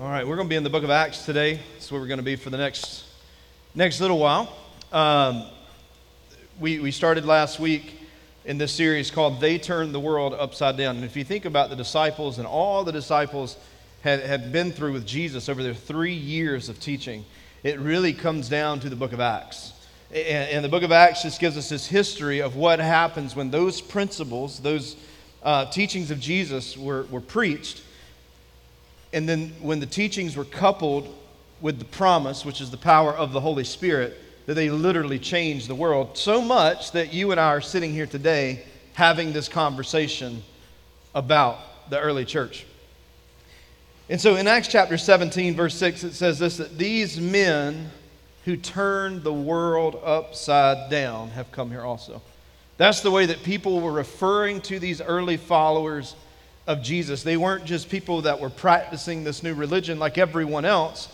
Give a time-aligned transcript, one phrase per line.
[0.00, 1.60] All right, we're going to be in the book of Acts today.
[1.74, 3.04] That's where we're going to be for the next,
[3.74, 4.50] next little while.
[4.92, 5.44] Um,
[6.58, 8.00] we, we started last week
[8.46, 10.96] in this series called They Turned the World Upside Down.
[10.96, 13.58] And if you think about the disciples and all the disciples
[14.00, 17.26] had, had been through with Jesus over their three years of teaching,
[17.62, 19.74] it really comes down to the book of Acts.
[20.10, 23.50] And, and the book of Acts just gives us this history of what happens when
[23.50, 24.96] those principles, those
[25.42, 27.82] uh, teachings of Jesus were, were preached
[29.12, 31.14] and then when the teachings were coupled
[31.60, 34.16] with the promise, which is the power of the Holy Spirit,
[34.46, 38.06] that they literally changed the world so much that you and I are sitting here
[38.06, 40.42] today having this conversation
[41.14, 42.66] about the early church.
[44.08, 47.90] And so in Acts chapter 17, verse 6, it says this that these men
[48.44, 52.22] who turned the world upside down have come here also.
[52.76, 56.16] That's the way that people were referring to these early followers
[56.66, 57.22] of Jesus.
[57.22, 61.08] They weren't just people that were practicing this new religion like everyone else.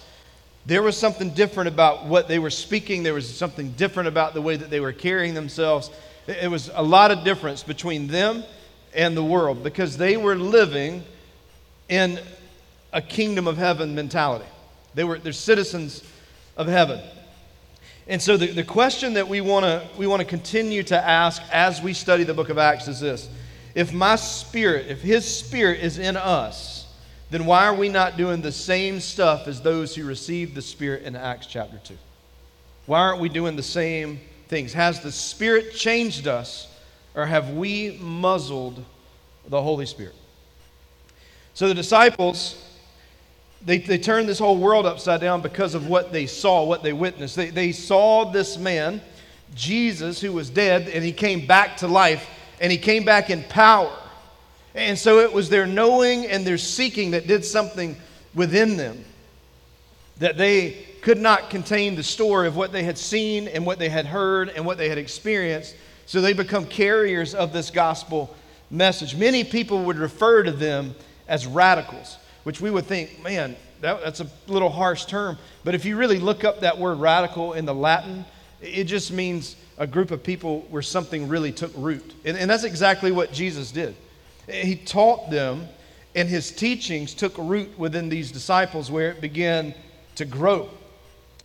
[0.66, 4.42] There was something different about what they were speaking, there was something different about the
[4.42, 5.90] way that they were carrying themselves.
[6.26, 8.42] It was a lot of difference between them
[8.92, 11.04] and the world because they were living
[11.88, 12.18] in
[12.92, 14.46] a kingdom of heaven mentality.
[14.94, 16.02] They were they're citizens
[16.56, 17.00] of heaven.
[18.08, 21.42] And so the, the question that we want to we want to continue to ask
[21.52, 23.28] as we study the book of Acts is this
[23.76, 26.86] if my spirit, if his spirit is in us,
[27.28, 31.02] then why are we not doing the same stuff as those who received the spirit
[31.02, 31.94] in Acts chapter 2?
[32.86, 34.72] Why aren't we doing the same things?
[34.72, 36.68] Has the spirit changed us
[37.14, 38.82] or have we muzzled
[39.46, 40.14] the Holy Spirit?
[41.52, 42.64] So the disciples,
[43.60, 46.94] they, they turned this whole world upside down because of what they saw, what they
[46.94, 47.36] witnessed.
[47.36, 49.02] They, they saw this man,
[49.54, 52.26] Jesus, who was dead, and he came back to life
[52.60, 53.96] and he came back in power.
[54.74, 57.96] And so it was their knowing and their seeking that did something
[58.34, 59.04] within them.
[60.18, 63.88] That they could not contain the story of what they had seen and what they
[63.88, 65.74] had heard and what they had experienced.
[66.04, 68.34] So they become carriers of this gospel
[68.70, 69.14] message.
[69.14, 70.94] Many people would refer to them
[71.28, 75.38] as radicals, which we would think, man, that, that's a little harsh term.
[75.64, 78.24] But if you really look up that word radical in the Latin,
[78.60, 82.14] it just means a group of people where something really took root.
[82.24, 83.94] And, and that's exactly what Jesus did.
[84.48, 85.68] He taught them,
[86.14, 89.74] and his teachings took root within these disciples where it began
[90.14, 90.70] to grow.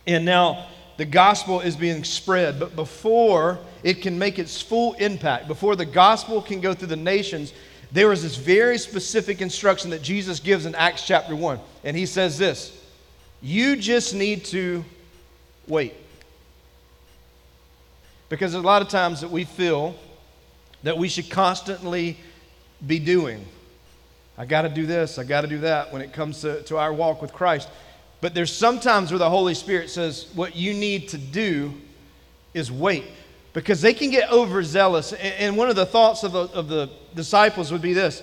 [0.06, 0.66] And now
[0.96, 5.84] the gospel is being spread, but before it can make its full impact, before the
[5.84, 7.52] gospel can go through the nations,
[7.90, 11.60] there is this very specific instruction that Jesus gives in Acts chapter 1.
[11.84, 12.78] And he says this
[13.40, 14.84] You just need to
[15.66, 15.94] wait.
[18.32, 19.94] Because there's a lot of times that we feel
[20.84, 22.16] that we should constantly
[22.86, 23.44] be doing.
[24.38, 26.78] I got to do this, I got to do that when it comes to, to
[26.78, 27.68] our walk with Christ.
[28.22, 31.74] But there's sometimes where the Holy Spirit says, what you need to do
[32.54, 33.04] is wait.
[33.52, 35.12] Because they can get overzealous.
[35.12, 38.22] And one of the thoughts of the, of the disciples would be this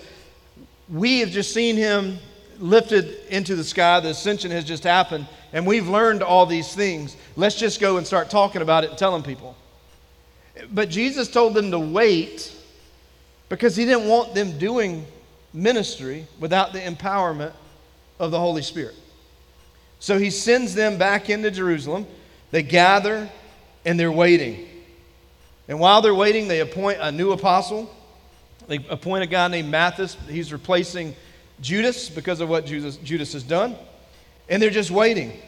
[0.90, 2.18] We have just seen him
[2.58, 7.16] lifted into the sky, the ascension has just happened, and we've learned all these things.
[7.36, 9.56] Let's just go and start talking about it and telling people.
[10.72, 12.54] But Jesus told them to wait
[13.50, 15.06] because he didn't want them doing
[15.54, 17.54] ministry without the empowerment
[18.20, 18.96] of the Holy Spirit.
[20.00, 22.06] So he sends them back into Jerusalem.
[22.52, 23.30] They gather
[23.86, 24.68] and they're waiting.
[25.68, 27.94] And while they're waiting, they appoint a new apostle.
[28.68, 30.18] They appoint a guy named Matthias.
[30.28, 31.16] He's replacing
[31.62, 33.76] Judas because of what Judas, Judas has done.
[34.48, 35.40] And they're just waiting.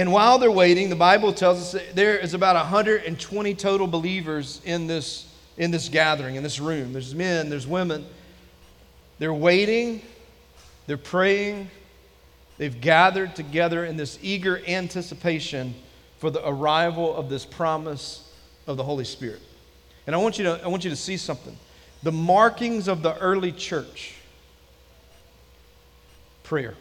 [0.00, 4.62] And while they're waiting, the Bible tells us that there is about 120 total believers
[4.64, 6.94] in this, in this gathering, in this room.
[6.94, 8.06] There's men, there's women.
[9.18, 10.00] They're waiting,
[10.86, 11.70] they're praying,
[12.56, 15.74] they've gathered together in this eager anticipation
[16.16, 18.26] for the arrival of this promise
[18.66, 19.42] of the Holy Spirit.
[20.06, 21.58] And I want you to, I want you to see something.
[22.04, 24.14] The markings of the early church
[26.42, 26.74] prayer.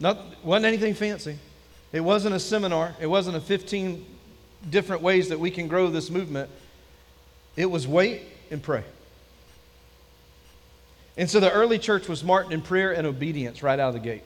[0.00, 1.38] Not, wasn't anything fancy.
[1.92, 2.94] It wasn't a seminar.
[3.00, 4.04] It wasn't a 15
[4.70, 6.50] different ways that we can grow this movement.
[7.56, 8.84] It was wait and pray.
[11.16, 14.00] And so the early church was marked in prayer and obedience right out of the
[14.00, 14.22] gate.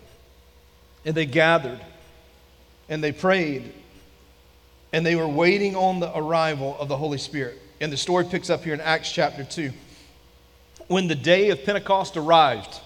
[1.05, 1.81] And they gathered
[2.89, 3.73] and they prayed
[4.93, 7.59] and they were waiting on the arrival of the Holy Spirit.
[7.81, 9.73] And the story picks up here in Acts chapter 2.
[10.89, 12.79] When the day of Pentecost arrived,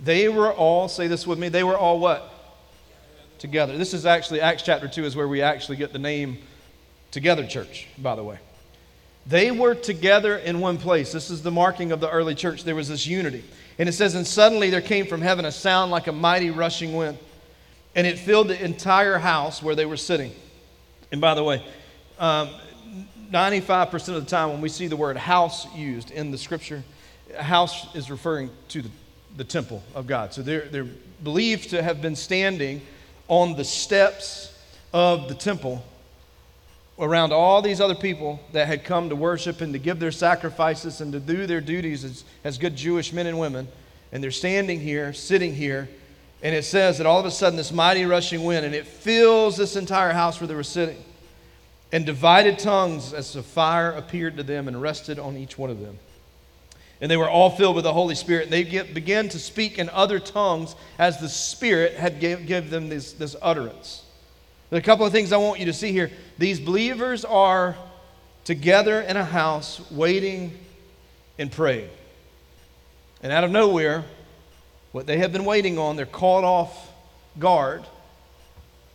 [0.00, 2.32] they were all, say this with me, they were all what?
[3.38, 3.76] Together.
[3.76, 6.38] This is actually, Acts chapter 2 is where we actually get the name
[7.10, 8.38] Together Church, by the way.
[9.26, 11.12] They were together in one place.
[11.12, 12.64] This is the marking of the early church.
[12.64, 13.44] There was this unity.
[13.78, 16.94] And it says, And suddenly there came from heaven a sound like a mighty rushing
[16.96, 17.18] wind,
[17.94, 20.32] and it filled the entire house where they were sitting.
[21.12, 21.62] And by the way,
[22.18, 22.48] um,
[23.30, 26.82] 95% of the time when we see the word house used in the scripture,
[27.38, 28.90] house is referring to the,
[29.38, 30.34] the temple of God.
[30.34, 30.88] So they're, they're
[31.22, 32.82] believed to have been standing
[33.28, 34.52] on the steps
[34.92, 35.82] of the temple
[36.98, 41.00] around all these other people that had come to worship and to give their sacrifices
[41.00, 43.68] and to do their duties as, as good Jewish men and women.
[44.10, 45.88] And they're standing here, sitting here,
[46.42, 49.56] and it says that all of a sudden this mighty rushing wind, and it fills
[49.56, 51.02] this entire house where they were sitting.
[51.92, 55.80] And divided tongues as the fire appeared to them and rested on each one of
[55.80, 55.98] them.
[57.00, 58.44] And they were all filled with the Holy Spirit.
[58.44, 62.88] And they get, began to speak in other tongues as the Spirit had given them
[62.88, 64.04] this, this utterance.
[64.70, 66.10] A couple of things I want you to see here.
[66.36, 67.76] These believers are
[68.44, 70.58] together in a house waiting
[71.38, 71.88] and praying.
[73.22, 74.04] And out of nowhere,
[74.92, 76.92] what they have been waiting on, they're caught off
[77.38, 77.84] guard.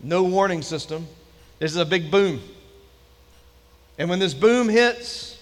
[0.02, 1.08] No warning system.
[1.60, 2.42] This is a big boom.
[3.98, 5.33] And when this boom hits,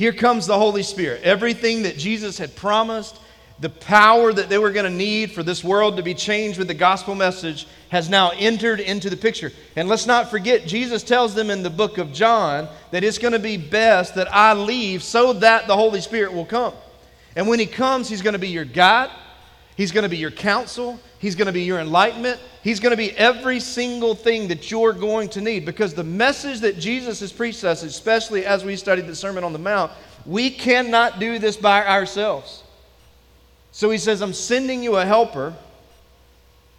[0.00, 1.20] here comes the Holy Spirit.
[1.24, 3.20] Everything that Jesus had promised,
[3.58, 6.68] the power that they were going to need for this world to be changed with
[6.68, 9.52] the gospel message has now entered into the picture.
[9.76, 13.34] And let's not forget, Jesus tells them in the book of John that it's going
[13.34, 16.72] to be best that I leave so that the Holy Spirit will come.
[17.36, 19.10] And when He comes, He's going to be your guide,
[19.80, 22.98] He's going to be your counsel, He's going to be your enlightenment, He's going to
[22.98, 25.64] be every single thing that you're going to need.
[25.64, 29.54] Because the message that Jesus has preached us, especially as we studied the Sermon on
[29.54, 29.90] the Mount,
[30.26, 32.62] we cannot do this by ourselves.
[33.72, 35.54] So he says, I'm sending you a helper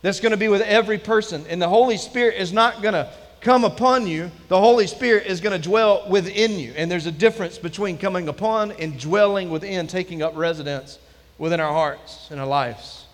[0.04, 1.44] that's going to be with every person.
[1.50, 5.42] And the Holy Spirit is not going to come upon you, the Holy Spirit is
[5.42, 6.72] going to dwell within you.
[6.78, 11.00] And there's a difference between coming upon and dwelling within, taking up residence
[11.42, 13.08] within our hearts and our lives.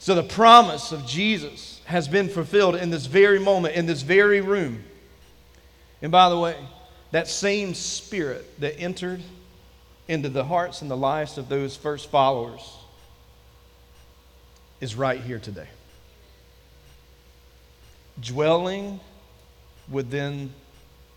[0.00, 4.40] So the promise of Jesus has been fulfilled in this very moment, in this very
[4.40, 4.82] room.
[6.02, 6.56] And by the way,
[7.12, 9.22] that same spirit that entered
[10.08, 12.78] into the hearts and the lives of those first followers
[14.80, 15.68] is right here today.
[18.20, 18.98] Dwelling
[19.88, 20.52] within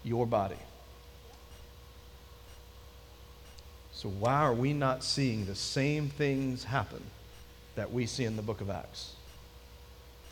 [0.04, 0.60] your body.
[3.98, 7.02] So, why are we not seeing the same things happen
[7.74, 9.16] that we see in the book of Acts?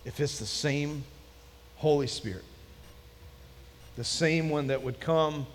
[0.06, 1.04] If it's the same
[1.78, 2.44] Holy Spirit,
[3.96, 5.48] the same one that would come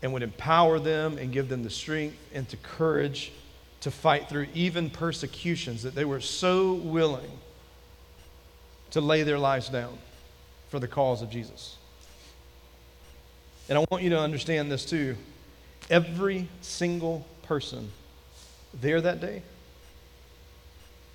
[0.00, 3.32] and would empower them and give them the strength and the courage
[3.82, 7.30] to fight through even persecutions that they were so willing
[8.92, 9.98] to lay their lives down
[10.70, 11.76] for the cause of Jesus.
[13.68, 15.16] And I want you to understand this too.
[15.88, 17.90] Every single person
[18.80, 19.42] there that day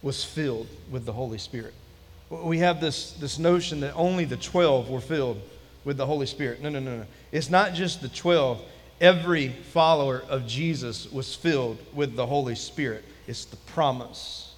[0.02, 1.74] was filled with the Holy Spirit.
[2.30, 5.42] We have this, this notion that only the 12 were filled
[5.84, 6.62] with the Holy Spirit.
[6.62, 7.06] No, no, no, no.
[7.32, 8.62] It's not just the 12.
[9.00, 13.04] Every follower of Jesus was filled with the Holy Spirit.
[13.28, 14.54] It's the promise.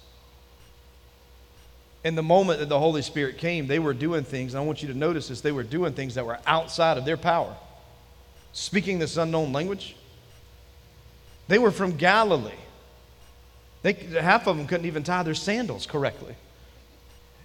[2.04, 4.82] And the moment that the Holy Spirit came, they were doing things, and I want
[4.82, 7.56] you to notice this, they were doing things that were outside of their power.
[8.52, 9.96] Speaking this unknown language.
[11.48, 12.52] They were from Galilee.
[13.82, 16.34] They, half of them couldn't even tie their sandals correctly.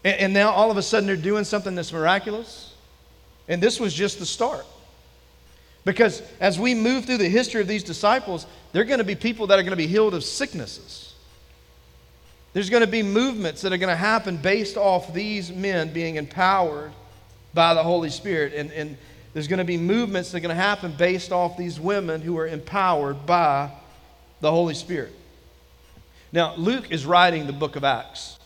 [0.04, 2.74] And, and now all of a sudden they're doing something that's miraculous.
[3.48, 4.66] And this was just the start.
[5.84, 9.48] Because as we move through the history of these disciples, they're going to be people
[9.48, 11.14] that are going to be healed of sicknesses.
[12.54, 16.16] There's going to be movements that are going to happen based off these men being
[16.16, 16.92] empowered
[17.54, 18.54] by the Holy Spirit.
[18.54, 18.98] And, and
[19.34, 22.38] there's going to be movements that are going to happen based off these women who
[22.38, 23.72] are empowered by
[24.42, 25.14] the Holy Spirit.
[26.32, 28.38] Now, Luke is writing the book of Acts.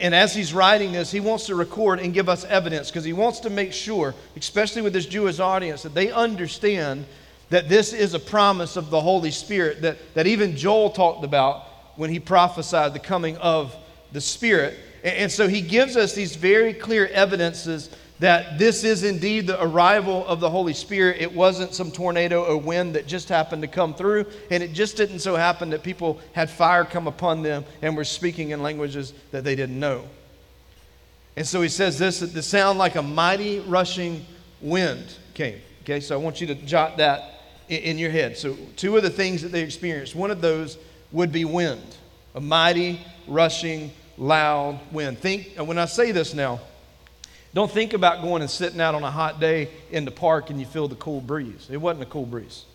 [0.00, 3.12] And as he's writing this, he wants to record and give us evidence because he
[3.12, 7.04] wants to make sure, especially with this Jewish audience, that they understand
[7.50, 11.68] that this is a promise of the Holy Spirit that, that even Joel talked about
[11.94, 13.76] when he prophesied the coming of
[14.10, 14.76] the Spirit.
[15.04, 19.62] And, and so he gives us these very clear evidences that this is indeed the
[19.62, 21.20] arrival of the Holy Spirit.
[21.20, 24.96] It wasn't some tornado or wind that just happened to come through, and it just
[24.96, 29.12] didn't so happen that people had fire come upon them and were speaking in languages
[29.32, 30.04] that they didn't know.
[31.36, 34.24] And so he says this that the sound like a mighty rushing
[34.60, 35.60] wind came.
[35.82, 37.36] Okay, so I want you to jot that
[37.68, 38.36] in your head.
[38.36, 40.78] So, two of the things that they experienced, one of those
[41.12, 41.96] would be wind,
[42.34, 45.18] a mighty, rushing, loud wind.
[45.18, 46.60] Think, and when I say this now,
[47.56, 50.60] don't think about going and sitting out on a hot day in the park and
[50.60, 51.68] you feel the cool breeze.
[51.70, 52.66] It wasn't a cool breeze.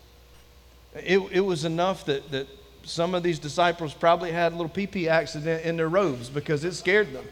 [0.96, 2.48] It, it was enough that, that
[2.82, 6.64] some of these disciples probably had a little pee pee accident in their robes because
[6.64, 7.24] it scared them.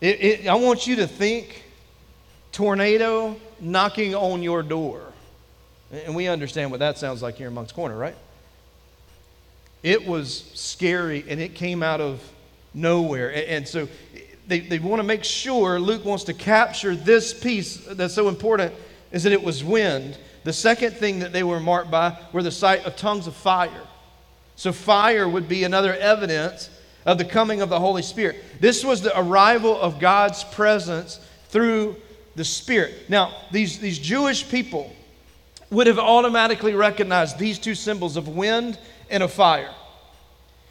[0.00, 1.62] It, it, I want you to think
[2.50, 5.02] tornado knocking on your door.
[5.92, 8.16] And we understand what that sounds like here in Moncks Corner, right?
[9.84, 12.20] It was scary and it came out of
[12.74, 13.32] nowhere.
[13.48, 13.88] And so
[14.50, 18.74] they, they want to make sure, Luke wants to capture this piece that's so important,
[19.12, 20.18] is that it was wind.
[20.44, 23.86] The second thing that they were marked by were the sight of tongues of fire.
[24.56, 26.68] So, fire would be another evidence
[27.06, 28.36] of the coming of the Holy Spirit.
[28.60, 31.96] This was the arrival of God's presence through
[32.34, 33.08] the Spirit.
[33.08, 34.92] Now, these, these Jewish people
[35.70, 38.78] would have automatically recognized these two symbols of wind
[39.08, 39.72] and of fire.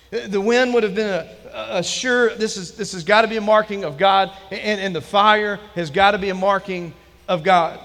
[0.09, 3.37] The wind would have been a, a sure, this, is, this has got to be
[3.37, 6.93] a marking of God, and, and the fire has got to be a marking
[7.27, 7.79] of God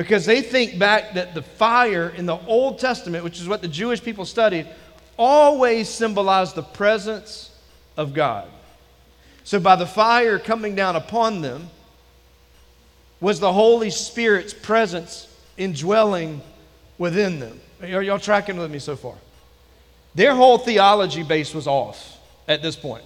[0.00, 3.68] because they think back that the fire in the Old Testament, which is what the
[3.68, 4.66] Jewish people studied,
[5.18, 7.54] always symbolized the presence
[7.98, 8.48] of God.
[9.44, 11.68] So, by the fire coming down upon them,
[13.20, 15.28] was the Holy Spirit's presence
[15.58, 16.40] indwelling
[16.96, 17.60] within them.
[17.82, 19.16] Are y'all tracking with me so far?
[20.14, 23.04] Their whole theology base was off at this point.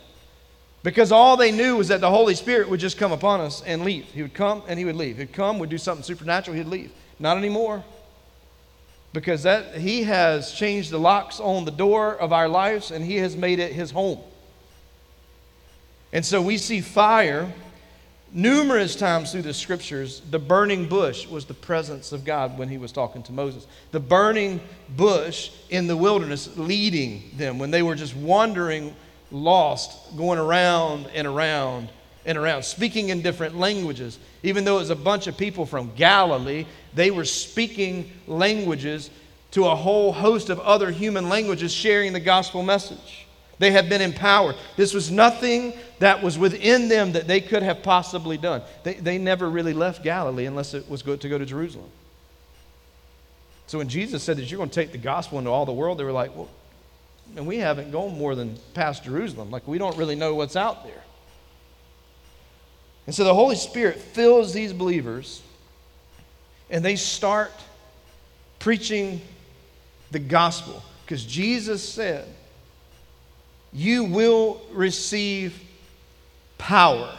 [0.83, 3.85] Because all they knew was that the Holy Spirit would just come upon us and
[3.85, 4.05] leave.
[4.07, 5.17] He would come and he would leave.
[5.17, 6.93] He'd come, would do something supernatural, he'd leave.
[7.19, 7.83] Not anymore.
[9.13, 13.17] Because that he has changed the locks on the door of our lives and he
[13.17, 14.19] has made it his home.
[16.13, 17.53] And so we see fire
[18.35, 20.21] numerous times through the scriptures.
[20.31, 23.67] The burning bush was the presence of God when he was talking to Moses.
[23.93, 24.61] The burning
[24.97, 28.95] bush in the wilderness leading them when they were just wandering
[29.31, 31.89] lost, going around and around
[32.27, 34.19] and around, speaking in different languages.
[34.43, 39.11] Even though it was a bunch of people from Galilee, they were speaking languages
[39.53, 43.24] to a whole host of other human languages, sharing the gospel message.
[43.59, 44.57] They had been empowered.
[44.77, 48.63] This was nothing that was within them that they could have possibly done.
[48.83, 51.91] They, they never really left Galilee unless it was good to go to Jerusalem.
[53.67, 55.99] So when Jesus said that you're going to take the gospel into all the world,
[55.99, 56.51] they were like, well,
[57.37, 59.51] and we haven't gone more than past Jerusalem.
[59.51, 61.03] Like, we don't really know what's out there.
[63.07, 65.43] And so the Holy Spirit fills these believers,
[66.71, 67.53] and they start
[68.59, 69.21] preaching
[70.11, 70.83] the gospel.
[71.05, 72.29] Because Jesus said,
[73.75, 75.61] You will receive
[76.57, 77.13] power.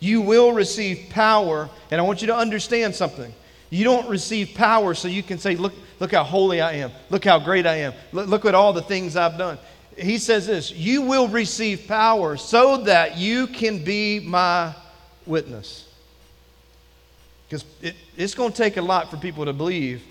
[0.00, 1.70] You will receive power.
[1.90, 3.32] And I want you to understand something.
[3.70, 6.90] You don't receive power so you can say, Look, Look how holy I am.
[7.10, 7.94] Look how great I am.
[8.10, 9.56] Look, look at all the things I've done.
[9.96, 14.74] He says this You will receive power so that you can be my
[15.26, 15.88] witness.
[17.46, 20.02] Because it, it's going to take a lot for people to believe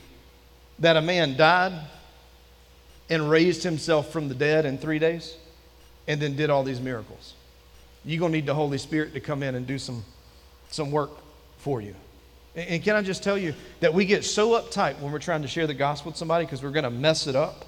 [0.79, 1.73] that a man died
[3.11, 5.35] and raised himself from the dead in three days
[6.07, 7.33] and then did all these miracles.
[8.05, 10.03] You're going to need the Holy Spirit to come in and do some,
[10.69, 11.11] some work
[11.57, 11.93] for you.
[12.55, 15.47] And can I just tell you that we get so uptight when we're trying to
[15.49, 17.65] share the gospel with somebody because we're going to mess it up?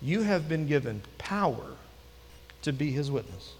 [0.00, 1.76] You have been given power
[2.62, 3.52] to be his witness.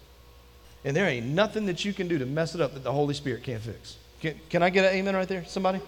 [0.83, 3.13] And there ain't nothing that you can do to mess it up that the Holy
[3.13, 3.97] Spirit can't fix.
[4.19, 5.79] Can, can I get an amen right there, somebody?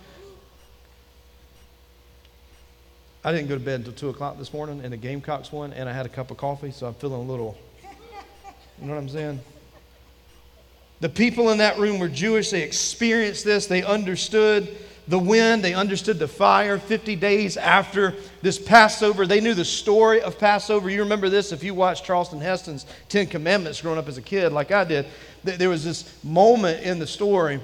[3.23, 5.87] I didn't go to bed until 2 o'clock this morning, and the Gamecocks won, and
[5.87, 7.55] I had a cup of coffee, so I'm feeling a little,
[8.79, 9.39] you know what I'm saying?
[11.01, 12.51] The people in that room were Jewish.
[12.51, 13.65] They experienced this.
[13.65, 14.75] They understood
[15.07, 15.63] the wind.
[15.63, 18.13] They understood the fire 50 days after
[18.43, 19.25] this Passover.
[19.25, 20.91] They knew the story of Passover.
[20.91, 24.51] You remember this if you watched Charlton Heston's Ten Commandments growing up as a kid,
[24.51, 25.07] like I did.
[25.43, 27.59] There was this moment in the story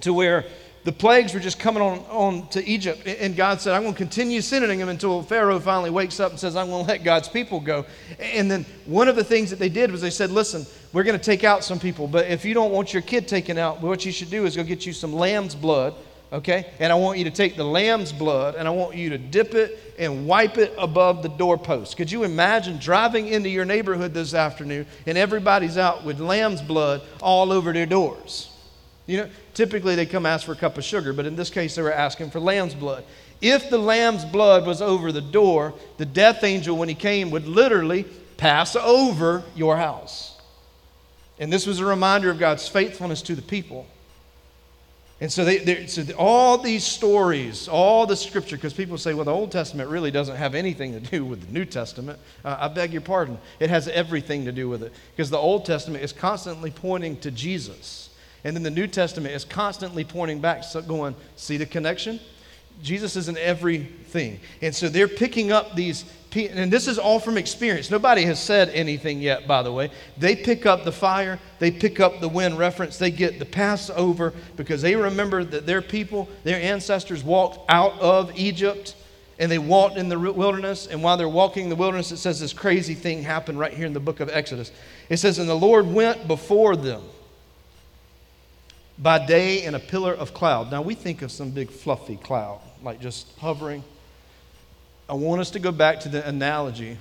[0.00, 0.46] to where
[0.84, 3.06] the plagues were just coming on, on to Egypt.
[3.06, 6.40] And God said, I'm going to continue sending them until Pharaoh finally wakes up and
[6.40, 7.86] says, I'm going to let God's people go.
[8.18, 11.18] And then one of the things that they did was they said, Listen, we're going
[11.18, 14.04] to take out some people, but if you don't want your kid taken out, what
[14.04, 15.94] you should do is go get you some lamb's blood,
[16.32, 16.70] okay?
[16.80, 19.54] And I want you to take the lamb's blood and I want you to dip
[19.54, 21.96] it and wipe it above the doorpost.
[21.96, 27.02] Could you imagine driving into your neighborhood this afternoon and everybody's out with lamb's blood
[27.20, 28.48] all over their doors?
[29.06, 31.74] You know, typically they come ask for a cup of sugar, but in this case
[31.74, 33.04] they were asking for lamb's blood.
[33.40, 37.46] If the lamb's blood was over the door, the death angel, when he came, would
[37.46, 38.04] literally
[38.36, 40.40] pass over your house.
[41.38, 43.86] And this was a reminder of God's faithfulness to the people.
[45.20, 49.32] And so, they, so all these stories, all the scripture, because people say, well, the
[49.32, 52.18] Old Testament really doesn't have anything to do with the New Testament.
[52.44, 53.38] Uh, I beg your pardon.
[53.60, 54.92] It has everything to do with it.
[55.14, 58.10] Because the Old Testament is constantly pointing to Jesus.
[58.44, 62.18] And then the New Testament is constantly pointing back, going, see the connection?
[62.82, 64.40] Jesus is in everything.
[64.60, 67.90] And so they're picking up these, and this is all from experience.
[67.90, 69.90] Nobody has said anything yet, by the way.
[70.16, 74.32] They pick up the fire, they pick up the wind reference, they get the Passover
[74.56, 78.96] because they remember that their people, their ancestors walked out of Egypt
[79.38, 80.88] and they walked in the wilderness.
[80.88, 83.86] And while they're walking in the wilderness, it says this crazy thing happened right here
[83.86, 84.72] in the book of Exodus.
[85.08, 87.02] It says, And the Lord went before them
[89.02, 90.70] by day in a pillar of cloud.
[90.70, 93.82] Now we think of some big fluffy cloud, like just hovering.
[95.08, 96.96] I want us to go back to the analogy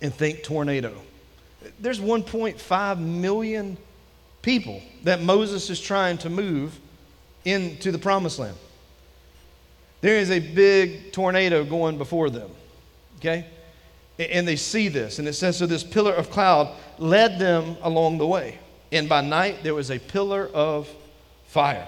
[0.00, 0.92] and think tornado.
[1.78, 3.76] There's 1.5 million
[4.42, 6.78] people that Moses is trying to move
[7.44, 8.56] into the promised land.
[10.00, 12.50] There is a big tornado going before them.
[13.18, 13.46] Okay?
[14.18, 15.20] And they see this.
[15.20, 18.58] And it says, So this pillar of cloud led them along the way.
[18.90, 20.92] And by night there was a pillar of
[21.52, 21.86] fire.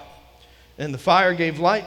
[0.77, 1.85] And the fire gave light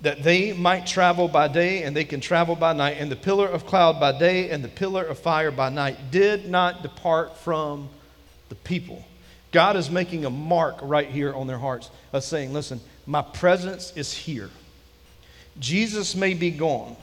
[0.00, 2.96] that they might travel by day and they can travel by night.
[2.98, 6.48] And the pillar of cloud by day and the pillar of fire by night did
[6.48, 7.88] not depart from
[8.48, 9.04] the people.
[9.52, 13.92] God is making a mark right here on their hearts of saying, Listen, my presence
[13.96, 14.50] is here.
[15.58, 16.96] Jesus may be gone,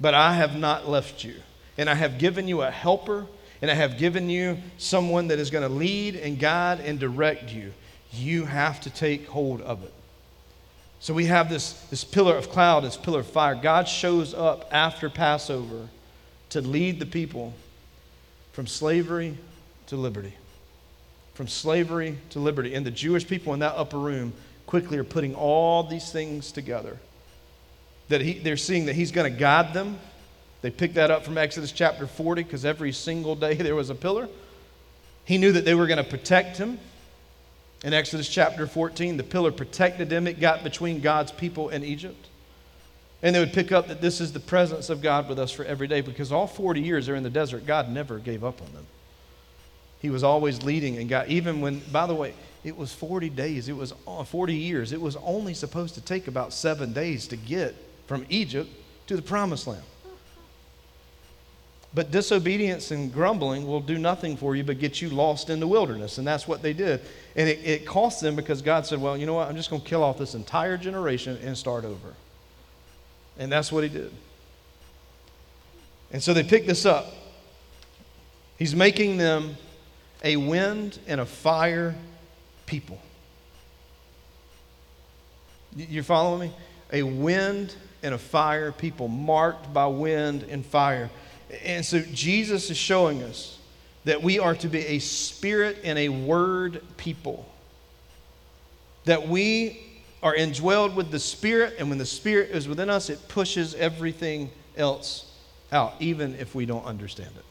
[0.00, 1.34] but I have not left you.
[1.78, 3.26] And I have given you a helper,
[3.62, 7.52] and I have given you someone that is going to lead and guide and direct
[7.52, 7.72] you
[8.12, 9.92] you have to take hold of it.
[11.00, 13.54] So we have this, this pillar of cloud, this pillar of fire.
[13.54, 15.88] God shows up after Passover
[16.50, 17.54] to lead the people
[18.52, 19.36] from slavery
[19.86, 20.34] to liberty.
[21.34, 22.74] From slavery to liberty.
[22.74, 24.32] And the Jewish people in that upper room
[24.66, 26.98] quickly are putting all these things together.
[28.08, 29.98] That he, they're seeing that He's going to guide them.
[30.60, 33.94] They picked that up from Exodus chapter 40 because every single day there was a
[33.94, 34.28] pillar.
[35.24, 36.78] He knew that they were going to protect him.
[37.84, 40.26] In Exodus chapter 14, the pillar protected them.
[40.26, 42.28] It got between God's people and Egypt.
[43.22, 45.64] And they would pick up that this is the presence of God with us for
[45.64, 48.72] every day because all 40 years they're in the desert, God never gave up on
[48.72, 48.86] them.
[50.00, 53.68] He was always leading and God, even when, by the way, it was 40 days,
[53.68, 54.92] it was uh, 40 years.
[54.92, 57.74] It was only supposed to take about seven days to get
[58.06, 58.70] from Egypt
[59.06, 59.82] to the promised land.
[61.94, 65.66] But disobedience and grumbling will do nothing for you but get you lost in the
[65.66, 66.16] wilderness.
[66.16, 67.02] And that's what they did.
[67.36, 69.48] And it, it cost them because God said, Well, you know what?
[69.48, 72.14] I'm just going to kill off this entire generation and start over.
[73.38, 74.12] And that's what He did.
[76.12, 77.12] And so they picked this up.
[78.58, 79.56] He's making them
[80.22, 81.94] a wind and a fire
[82.66, 82.98] people.
[85.74, 86.54] You're following me?
[86.92, 91.10] A wind and a fire people, marked by wind and fire.
[91.64, 93.58] And so Jesus is showing us
[94.04, 97.48] that we are to be a spirit and a word people.
[99.04, 99.80] That we
[100.22, 104.50] are indwelled with the Spirit, and when the Spirit is within us, it pushes everything
[104.76, 105.30] else
[105.72, 107.44] out, even if we don't understand it.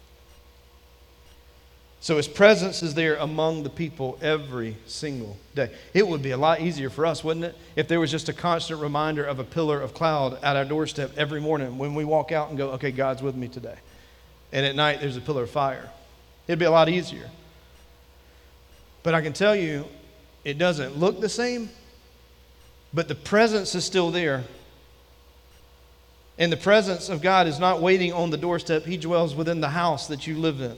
[2.00, 5.72] So his presence is there among the people every single day.
[5.94, 8.34] It would be a lot easier for us, wouldn't it, if there was just a
[8.34, 12.32] constant reminder of a pillar of cloud at our doorstep every morning when we walk
[12.32, 13.76] out and go, okay, God's with me today
[14.52, 15.90] and at night there's a pillar of fire.
[16.48, 17.30] It'd be a lot easier.
[19.04, 19.86] But I can tell you,
[20.44, 21.70] it doesn't look the same,
[22.94, 24.44] but the presence is still there.
[26.38, 29.70] And the presence of God is not waiting on the doorstep, He dwells within the
[29.70, 30.78] house that you live in,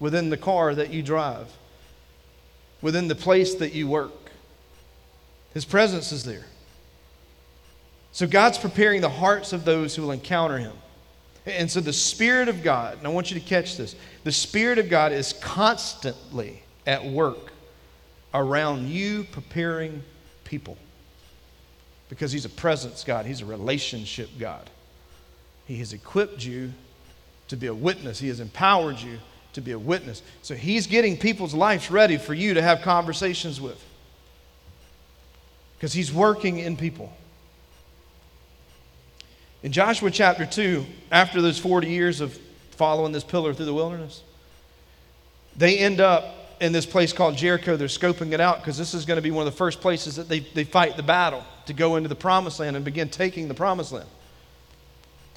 [0.00, 1.52] within the car that you drive,
[2.80, 4.30] within the place that you work.
[5.52, 6.46] His presence is there.
[8.12, 10.72] So God's preparing the hearts of those who will encounter Him.
[11.46, 14.78] And so the Spirit of God, and I want you to catch this the Spirit
[14.78, 17.52] of God is constantly at work
[18.34, 20.02] around you preparing
[20.44, 20.76] people.
[22.08, 24.68] Because He's a presence God, He's a relationship God.
[25.66, 26.72] He has equipped you
[27.48, 29.18] to be a witness, He has empowered you
[29.52, 30.22] to be a witness.
[30.42, 33.82] So He's getting people's lives ready for you to have conversations with.
[35.76, 37.12] Because He's working in people.
[39.62, 42.38] In Joshua chapter 2, after those 40 years of
[42.72, 44.22] following this pillar through the wilderness,
[45.56, 47.76] they end up in this place called Jericho.
[47.76, 50.16] They're scoping it out because this is going to be one of the first places
[50.16, 53.48] that they, they fight the battle to go into the promised land and begin taking
[53.48, 54.08] the promised land.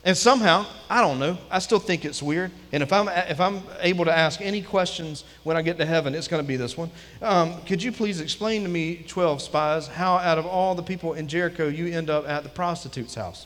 [0.05, 2.51] And somehow, I don't know, I still think it's weird.
[2.71, 6.15] And if I'm, if I'm able to ask any questions when I get to heaven,
[6.15, 6.89] it's going to be this one.
[7.21, 11.13] Um, could you please explain to me, 12 spies, how out of all the people
[11.15, 13.45] in Jericho you end up at the prostitute's house?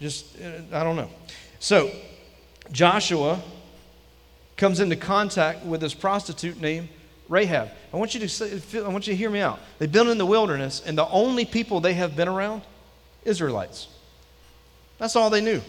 [0.00, 1.10] Just, uh, I don't know.
[1.58, 1.90] So,
[2.72, 3.40] Joshua
[4.56, 6.88] comes into contact with this prostitute named
[7.28, 7.70] Rahab.
[7.92, 9.60] I want you to I want you to hear me out.
[9.78, 12.62] They've been in the wilderness, and the only people they have been around
[13.24, 13.88] Israelites.
[14.98, 15.60] That's all they knew.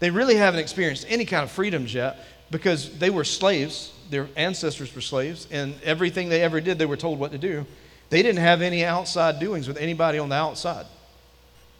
[0.00, 2.18] They really haven't experienced any kind of freedoms yet
[2.50, 3.92] because they were slaves.
[4.10, 7.66] Their ancestors were slaves, and everything they ever did, they were told what to do.
[8.10, 10.86] They didn't have any outside doings with anybody on the outside.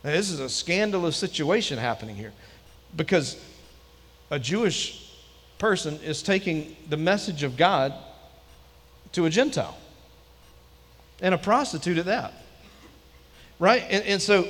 [0.05, 2.35] Now, this is a scandalous situation happening here
[2.95, 3.43] because
[4.31, 5.11] a Jewish
[5.59, 7.95] person is taking the message of God
[9.13, 9.79] to a Gentile
[11.23, 12.35] and a prostitute at that.
[13.59, 13.83] Right?
[13.89, 14.47] And, and so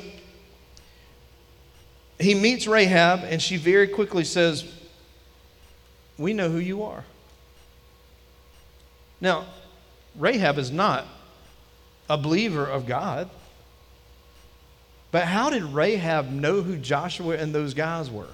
[2.18, 4.64] he meets Rahab, and she very quickly says,
[6.18, 7.04] We know who you are.
[9.20, 9.46] Now,
[10.16, 11.06] Rahab is not
[12.10, 13.30] a believer of God.
[15.14, 18.27] But how did Rahab know who Joshua and those guys were?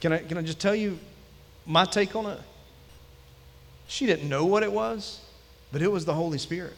[0.00, 1.00] Can I, can I just tell you
[1.66, 2.38] my take on it?
[3.88, 5.20] She didn't know what it was,
[5.72, 6.74] but it was the Holy Spirit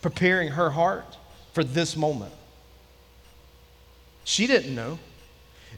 [0.00, 1.18] preparing her heart
[1.52, 2.32] for this moment.
[4.24, 4.98] She didn't know.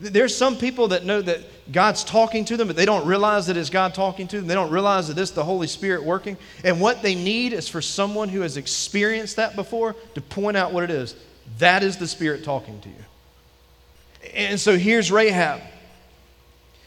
[0.01, 3.57] There's some people that know that God's talking to them, but they don't realize that
[3.57, 4.47] it's God talking to them.
[4.47, 6.37] They don't realize that it's the Holy Spirit working.
[6.65, 10.73] And what they need is for someone who has experienced that before to point out
[10.73, 11.17] what it is.
[11.59, 14.33] That is the Spirit talking to you.
[14.35, 15.61] And so here's Rahab.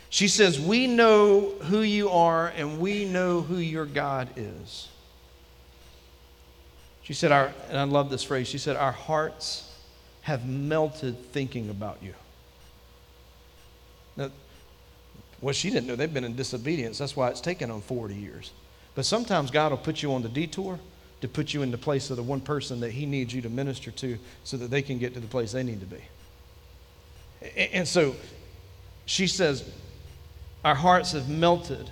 [0.10, 4.90] She says, We know who you are and we know who your God is.
[7.04, 9.70] She said, our, and I love this phrase, she said, Our hearts
[10.22, 12.14] have melted thinking about you.
[14.18, 14.30] Now,
[15.42, 16.98] well, she didn't know they've been in disobedience.
[16.98, 18.52] That's why it's taken them 40 years.
[18.94, 20.80] But sometimes God will put you on the detour
[21.22, 23.50] to put you in the place of the one person that He needs you to
[23.50, 26.02] minister to so that they can get to the place they need to be.
[27.74, 28.16] And so
[29.06, 29.68] she says,
[30.64, 31.90] our hearts have melted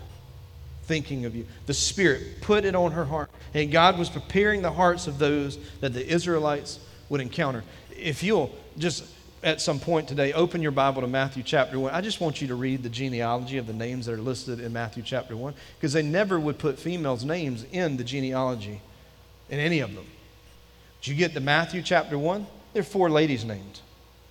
[0.84, 1.46] thinking of you.
[1.68, 3.30] The Spirit put it on her heart.
[3.54, 6.80] And God was preparing the hearts of those that the Israelites
[7.10, 7.64] would encounter.
[7.96, 9.06] If you'll just
[9.44, 12.48] at some point today open your Bible to Matthew chapter 1, I just want you
[12.50, 15.94] to read the genealogy of the names that are listed in Matthew chapter 1 because
[15.94, 18.82] they never would put females' names in the genealogy
[19.50, 20.06] in any of them.
[21.02, 22.46] Did you get to Matthew chapter 1?
[22.74, 23.80] There are four ladies named.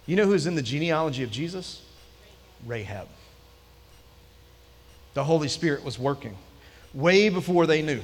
[0.07, 1.83] You know who's in the genealogy of Jesus?
[2.67, 3.09] Rahab.
[5.15, 6.37] The Holy Spirit was working
[6.95, 8.03] way before they knew.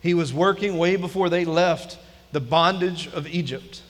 [0.00, 1.98] He was working way before they left
[2.32, 3.82] the bondage of Egypt.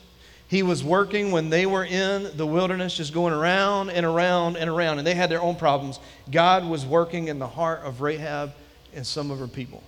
[0.53, 4.69] He was working when they were in the wilderness, just going around and around and
[4.69, 5.99] around, and they had their own problems.
[6.31, 8.53] God was working in the heart of Rahab
[8.95, 9.83] and some of her people.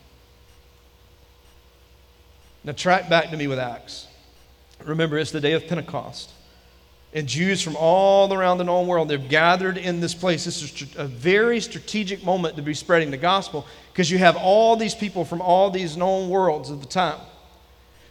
[2.64, 4.06] Now, track back to me with Acts.
[4.82, 6.30] Remember, it's the day of Pentecost
[7.12, 10.46] and Jews from all around the known world, they've gathered in this place.
[10.46, 14.76] This is a very strategic moment to be spreading the gospel because you have all
[14.76, 17.20] these people from all these known worlds at the time.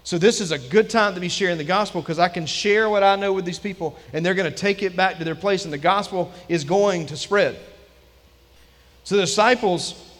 [0.05, 2.89] So, this is a good time to be sharing the gospel because I can share
[2.89, 5.35] what I know with these people and they're going to take it back to their
[5.35, 7.57] place, and the gospel is going to spread.
[9.05, 10.11] So, the disciples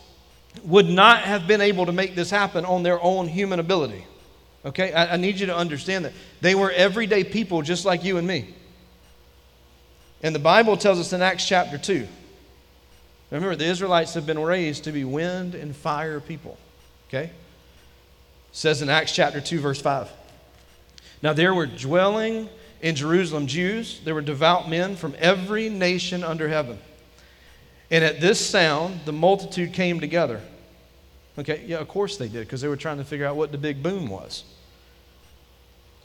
[0.64, 4.06] would not have been able to make this happen on their own human ability.
[4.66, 4.94] Okay?
[4.94, 6.14] I, I need you to understand that.
[6.42, 8.54] They were everyday people just like you and me.
[10.22, 12.08] And the Bible tells us in Acts chapter 2.
[13.32, 16.58] Remember, the Israelites have been raised to be wind and fire people.
[17.10, 17.32] Okay?
[18.54, 20.10] Says in Acts chapter 2, verse 5.
[21.24, 22.48] Now there were dwelling
[22.82, 26.78] in Jerusalem Jews, there were devout men from every nation under heaven.
[27.90, 30.42] And at this sound, the multitude came together.
[31.40, 33.58] Okay, yeah, of course they did, because they were trying to figure out what the
[33.58, 34.44] big boom was.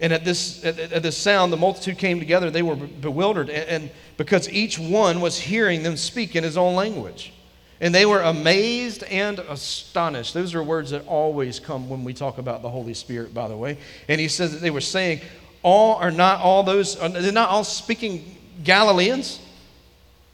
[0.01, 2.51] And at this, at, at this sound, the multitude came together.
[2.51, 6.77] They were bewildered, and, and because each one was hearing them speak in his own
[6.77, 7.33] language.
[7.81, 10.35] And they were amazed and astonished.
[10.35, 13.57] Those are words that always come when we talk about the Holy Spirit, by the
[13.57, 13.79] way.
[14.09, 15.21] And he says that they were saying,
[15.63, 19.41] all are not all those, they're not all speaking Galileans.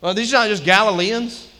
[0.01, 1.51] Well, these are not just Galileans.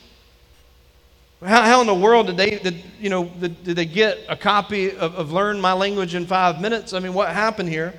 [1.43, 4.35] How, how in the world did they, did, you know, did, did they get a
[4.35, 6.93] copy of, of Learn My Language in Five Minutes?
[6.93, 7.93] I mean, what happened here?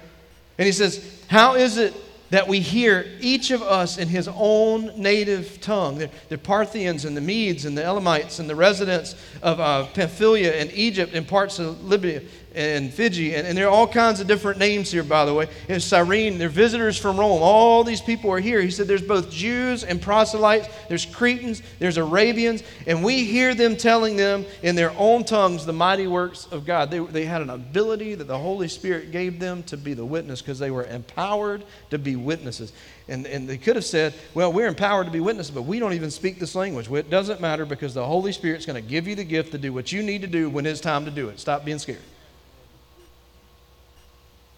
[0.58, 1.94] And he says, How is it
[2.30, 5.98] that we hear each of us in his own native tongue.
[5.98, 10.54] The, the Parthians and the Medes and the Elamites and the residents of uh, Pamphylia
[10.54, 12.22] and Egypt and parts of Libya
[12.56, 15.46] and Fiji, and, and there are all kinds of different names here, by the way.
[15.68, 17.42] In Cyrene, they're visitors from Rome.
[17.42, 18.62] All these people are here.
[18.62, 23.76] He said there's both Jews and proselytes, there's Cretans, there's Arabians, and we hear them
[23.76, 26.90] telling them in their own tongues the mighty works of God.
[26.90, 30.40] They, they had an ability that the Holy Spirit gave them to be the witness
[30.40, 32.72] because they were empowered to be witnesses.
[33.08, 35.92] And, and they could have said, well, we're empowered to be witnesses, but we don't
[35.92, 36.88] even speak this language.
[36.88, 39.58] Well, it doesn't matter because the Holy Spirit's going to give you the gift to
[39.58, 41.38] do what you need to do when it's time to do it.
[41.38, 42.00] Stop being scared.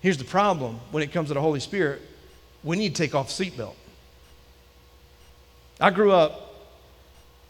[0.01, 2.03] Here's the problem when it comes to the Holy Spirit
[2.65, 3.75] we need to take off seatbelt.
[5.81, 6.49] I grew up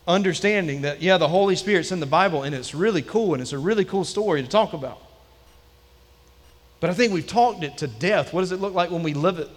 [0.06, 3.52] understanding that, yeah, the Holy Spirit's in the Bible and it's really cool and it's
[3.52, 5.00] a really cool story to talk about.
[6.80, 8.32] But I think we've talked it to death.
[8.32, 9.48] What does it look like when we live it?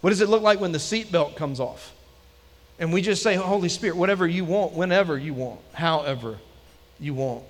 [0.00, 1.92] What does it look like when the seatbelt comes off?
[2.78, 6.38] And we just say, Holy Spirit, whatever you want, whenever you want, however
[6.98, 7.44] you want.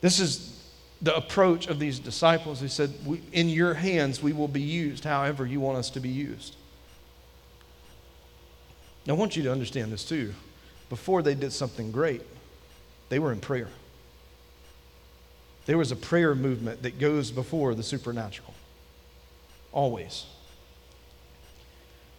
[0.00, 0.57] This is
[1.00, 2.60] the approach of these disciples.
[2.60, 2.92] He said,
[3.32, 6.56] In your hands we will be used however you want us to be used.
[9.06, 10.34] Now, I want you to understand this too.
[10.90, 12.22] Before they did something great,
[13.08, 13.68] they were in prayer.
[15.66, 18.54] There was a prayer movement that goes before the supernatural.
[19.72, 20.26] Always.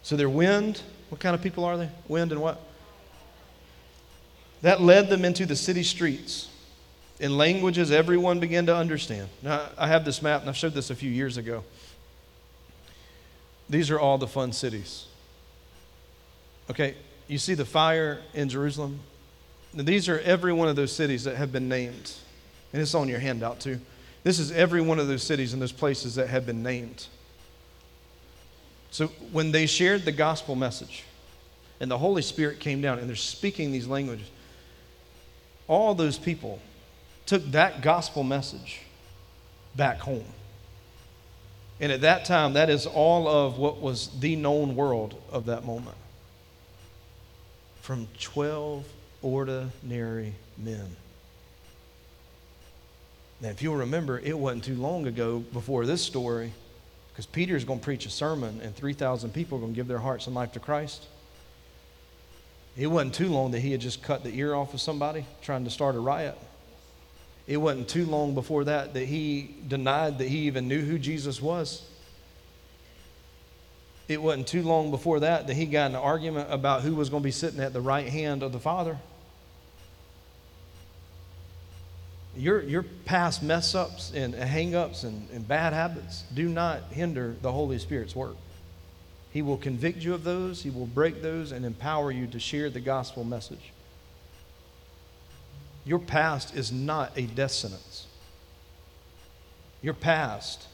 [0.02, 0.82] So they're wind.
[1.10, 1.88] What kind of people are they?
[2.08, 2.60] Wind and what?
[4.62, 6.49] That led them into the city streets
[7.20, 9.28] in languages everyone began to understand.
[9.42, 11.62] Now, I have this map, and I've showed this a few years ago.
[13.68, 15.06] These are all the fun cities.
[16.70, 16.94] Okay,
[17.28, 19.00] you see the fire in Jerusalem?
[19.74, 22.14] Now, these are every one of those cities that have been named.
[22.72, 23.80] And it's on your handout too.
[24.24, 27.06] This is every one of those cities and those places that have been named.
[28.90, 31.04] So when they shared the gospel message
[31.80, 34.28] and the Holy Spirit came down and they're speaking these languages,
[35.68, 36.60] all those people
[37.30, 38.80] took that gospel message
[39.76, 40.24] back home.
[41.78, 45.64] And at that time, that is all of what was the known world of that
[45.64, 45.96] moment.
[47.82, 48.84] From 12
[49.22, 50.96] ordinary men.
[53.40, 56.52] Now, if you'll remember, it wasn't too long ago before this story,
[57.12, 59.98] because Peter's going to preach a sermon and 3,000 people are going to give their
[59.98, 61.06] hearts and life to Christ.
[62.76, 65.62] It wasn't too long that he had just cut the ear off of somebody trying
[65.62, 66.36] to start a riot.
[67.50, 71.42] It wasn't too long before that that he denied that he even knew who Jesus
[71.42, 71.82] was.
[74.06, 77.24] It wasn't too long before that that he got an argument about who was going
[77.24, 78.98] to be sitting at the right hand of the Father.
[82.36, 87.34] Your, your past mess ups and hang ups and, and bad habits do not hinder
[87.42, 88.36] the Holy Spirit's work.
[89.32, 92.70] He will convict you of those, He will break those, and empower you to share
[92.70, 93.72] the gospel message.
[95.90, 98.06] Your past is not a death sentence.
[99.82, 100.68] Your past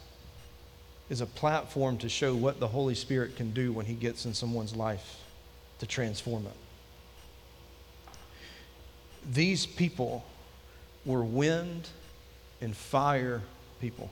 [1.09, 4.35] is a platform to show what the Holy Spirit can do when He gets in
[4.35, 5.21] someone's life
[5.79, 6.53] to transform it.
[9.33, 10.23] These people
[11.07, 11.89] were wind
[12.61, 13.41] and fire
[13.81, 14.11] people.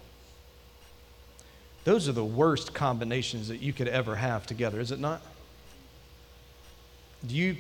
[1.84, 5.20] Those are the worst combinations that you could ever have together, is it not?
[7.28, 7.58] You,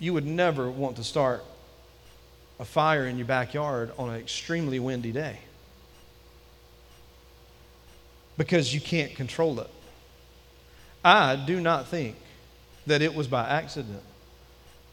[0.00, 1.44] you would never want to start
[2.60, 5.38] a fire in your backyard on an extremely windy day
[8.36, 9.70] because you can't control it.
[11.04, 12.16] I do not think
[12.86, 14.02] that it was by accident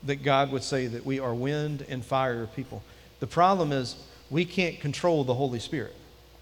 [0.03, 2.83] that God would say that we are wind and fire people.
[3.19, 3.95] The problem is
[4.29, 5.95] we can't control the Holy Spirit,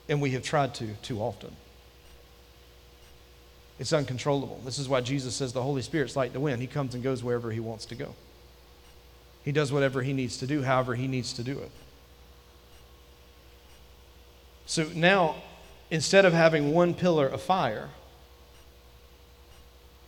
[0.10, 1.56] and we have tried to too often.
[3.80, 4.62] It's uncontrollable.
[4.66, 6.62] This is why Jesus says the Holy Spirit's like the wind.
[6.62, 8.14] He comes and goes wherever he wants to go.
[9.44, 11.72] He does whatever he needs to do, however he needs to do it.
[14.66, 15.36] So now,
[15.92, 17.90] instead of having one pillar of fire,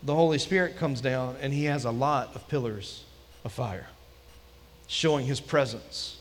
[0.02, 3.04] the Holy Spirit comes down and he has a lot of pillars
[3.43, 3.88] of fire,
[4.88, 6.17] showing his presence.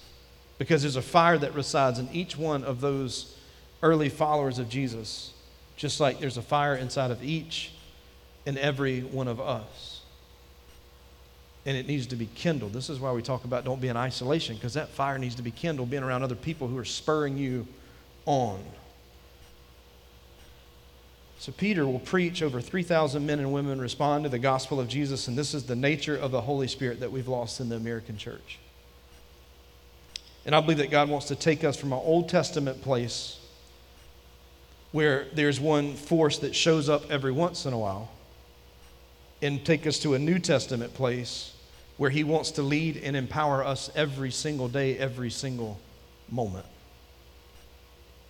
[0.59, 3.37] Because there's a fire that resides in each one of those
[3.83, 5.33] early followers of Jesus,
[5.77, 7.73] just like there's a fire inside of each
[8.47, 9.94] and every one of us
[11.67, 12.73] and it needs to be kindled.
[12.73, 15.43] This is why we talk about don't be in isolation, because that fire needs to
[15.43, 17.67] be kindled, being around other people who are spurring you
[18.27, 18.61] on.
[21.39, 22.43] So, Peter will preach.
[22.43, 25.77] Over 3,000 men and women respond to the gospel of Jesus, and this is the
[25.77, 28.59] nature of the Holy Spirit that we've lost in the American church.
[30.47, 33.41] And I believe that God wants to take us from an Old Testament place
[34.93, 38.11] where there's one force that shows up every once in a while
[39.43, 41.54] and take us to a New Testament place
[41.97, 45.79] where He wants to lead and empower us every single day, every single
[46.31, 46.67] moment.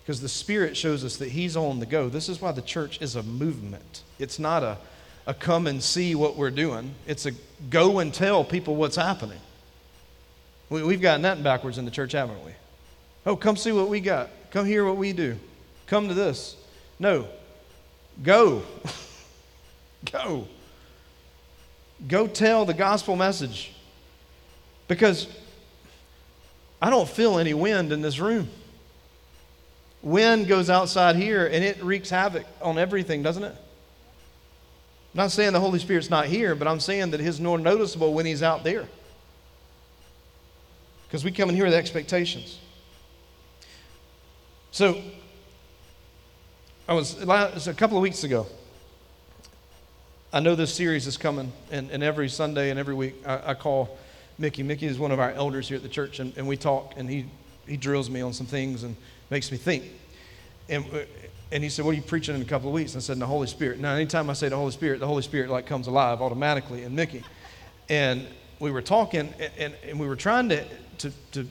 [0.03, 2.09] Because the Spirit shows us that He's on the go.
[2.09, 4.03] This is why the church is a movement.
[4.19, 4.77] It's not a,
[5.25, 7.31] a come and see what we're doing, it's a
[7.69, 9.39] go and tell people what's happening.
[10.69, 12.51] We, we've gotten that backwards in the church, haven't we?
[13.25, 14.29] Oh, come see what we got.
[14.51, 15.37] Come hear what we do.
[15.87, 16.55] Come to this.
[16.99, 17.27] No.
[18.23, 18.63] Go.
[20.11, 20.47] go.
[22.07, 23.73] Go tell the gospel message.
[24.87, 25.27] Because
[26.81, 28.49] I don't feel any wind in this room.
[30.01, 33.55] wind goes outside here and it wreaks havoc on everything, doesn't it?
[35.13, 38.13] I'm not saying the Holy Spirit's not here, but I'm saying that His more noticeable
[38.13, 38.87] when He's out there.
[41.07, 42.59] Because we come in here with expectations.
[44.71, 45.01] So,
[46.87, 48.45] I was, a couple of weeks ago,
[50.35, 53.53] I know this series is coming, and, and every Sunday and every week I, I,
[53.53, 53.97] call
[54.37, 54.63] Mickey.
[54.63, 57.09] Mickey is one of our elders here at the church, and, and we talk, and
[57.09, 57.27] he,
[57.65, 58.97] he drills me on some things and
[59.29, 59.85] makes me think.
[60.67, 60.83] And,
[61.53, 62.95] and he said, What are you preaching in a couple of weeks?
[62.95, 63.79] And I said, the Holy Spirit.
[63.79, 66.93] Now, anytime I say the Holy Spirit, the Holy Spirit like comes alive automatically in
[66.93, 67.23] Mickey.
[67.87, 68.27] And
[68.59, 70.65] we were talking, and, and, and we were trying to,
[70.97, 71.47] to, to,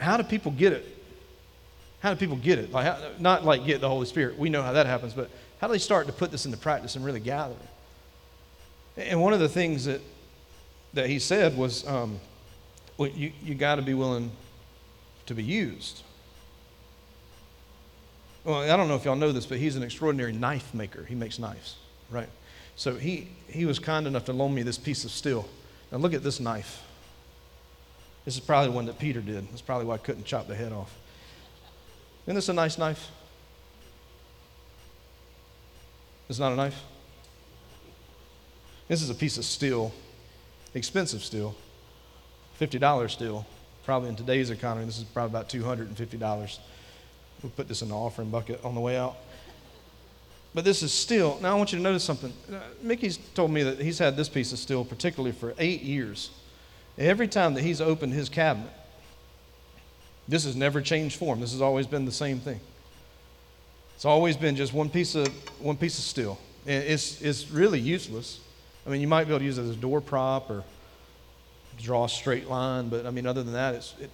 [0.00, 0.84] how do people get it?
[2.00, 2.72] How do people get it?
[2.72, 4.36] Like, how, not like get the Holy Spirit.
[4.36, 6.96] We know how that happens, but how do they start to put this into practice
[6.96, 7.54] and really gather?
[8.98, 10.00] And one of the things that,
[10.94, 12.18] that he said was, um,
[12.96, 14.32] well, you, you got to be willing
[15.26, 16.02] to be used.
[18.44, 21.04] Well, I don't know if y'all know this, but he's an extraordinary knife maker.
[21.04, 21.76] He makes knives,
[22.10, 22.28] right?
[22.74, 25.48] So he, he was kind enough to loan me this piece of steel.
[25.92, 26.82] Now look at this knife.
[28.24, 29.48] This is probably one that Peter did.
[29.50, 30.92] That's probably why I couldn't chop the head off.
[32.26, 33.10] Isn't this a nice knife?
[36.28, 36.82] It's not a knife.
[38.88, 39.92] This is a piece of steel,
[40.74, 41.54] expensive steel,
[42.58, 43.46] $50 steel.
[43.84, 46.58] Probably in today's economy, this is probably about $250.
[47.42, 49.16] We'll put this in the offering bucket on the way out.
[50.54, 51.38] But this is steel.
[51.42, 52.32] Now I want you to notice something.
[52.50, 56.30] Uh, Mickey's told me that he's had this piece of steel particularly for eight years.
[56.96, 58.72] Every time that he's opened his cabinet,
[60.26, 61.40] this has never changed form.
[61.40, 62.60] This has always been the same thing.
[63.94, 65.28] It's always been just one piece of
[65.60, 66.38] one piece of steel.
[66.64, 68.40] It's it's really useless.
[68.88, 70.64] I mean, you might be able to use it as a door prop or
[71.78, 74.10] draw a straight line, but I mean, other than that, it's it,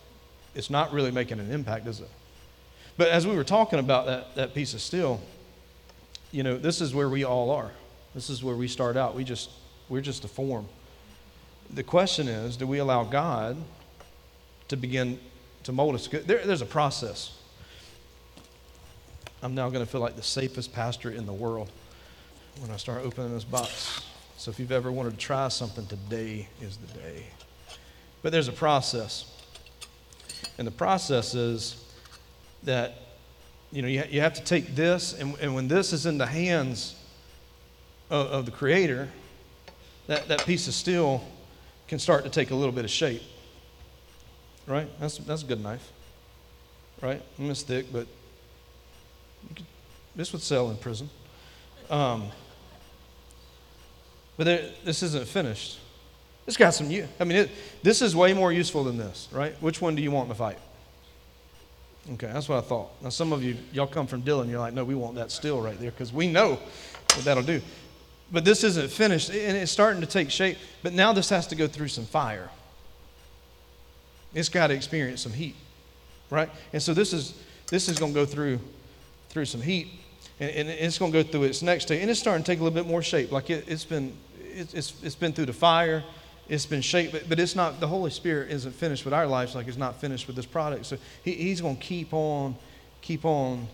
[0.53, 2.11] it's not really making an impact, is it?
[2.97, 5.21] But as we were talking about that, that piece of steel,
[6.33, 7.71] you know, this is where we all are.
[8.17, 9.15] This is where we start out.
[9.15, 9.51] We just,
[9.89, 10.67] we're just a form.
[11.73, 13.57] The question is do we allow God
[14.69, 15.21] to begin
[15.63, 16.09] to mold us?
[16.09, 17.39] There, there's a process.
[19.41, 21.71] I'm now going to feel like the safest pastor in the world
[22.59, 24.03] when I start opening this box.
[24.45, 27.25] So if you've ever wanted to try something, today is the day.
[28.21, 29.25] But there's a process.
[30.59, 31.83] And the process is
[32.65, 32.95] that
[33.73, 36.27] you know you, you have to take this and, and when this is in the
[36.27, 36.95] hands
[38.11, 39.09] of, of the creator
[40.09, 41.27] that, that piece of steel
[41.89, 43.23] can start to take a little bit of shape.
[44.67, 44.91] Right?
[45.01, 45.91] That's, that's a good knife.
[47.01, 47.23] Right?
[47.39, 48.07] I mean, it's thick but
[49.57, 49.65] could,
[50.15, 51.09] this would sell in prison.
[51.89, 52.31] Um,
[54.37, 55.79] but there, this isn't finished
[56.47, 57.51] it's got some i mean it,
[57.83, 60.35] this is way more useful than this right which one do you want in the
[60.35, 60.59] fight
[62.13, 62.91] Okay, that's what I thought.
[63.03, 65.61] Now, some of you, y'all come from Dillon, you're like, no, we want that still
[65.61, 66.59] right there because we know
[67.15, 67.63] what that'll do.
[68.31, 70.59] But this isn't finished and it's starting to take shape.
[70.83, 72.51] But now this has to go through some fire.
[74.35, 75.55] It's got to experience some heat,
[76.29, 76.51] right?
[76.73, 78.59] And so this is this is going to go through
[79.31, 79.89] through some heat,
[80.41, 82.61] and, and it's going to go through its next stage, and it's starting to take
[82.61, 83.33] a little bit more shape.
[83.33, 86.03] Like it, has been it, it's it's been through the fire,
[86.49, 89.55] it's been shaped, but, but it's not, the Holy Spirit isn't finished with our lives
[89.55, 90.87] like it's not finished with this product.
[90.87, 92.57] So he, he's going to keep on,
[93.01, 93.67] keep on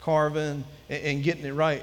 [0.00, 1.82] carving and, and, getting it right.